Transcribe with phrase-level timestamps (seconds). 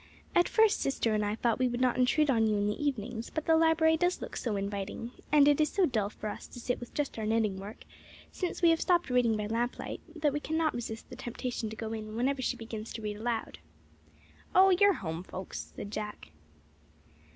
[0.33, 3.29] "At first sister and I thought we would not intrude on you in the evenings;
[3.29, 6.59] but the library does look so inviting, and it is so dull for us to
[6.59, 7.83] sit with just our knitting work,
[8.31, 11.69] since we have stopped reading by lamp light, that we can not resist the temptation
[11.69, 13.59] to go in whenever she begins to read aloud."
[14.55, 16.29] "O, you're home folks," said Jack.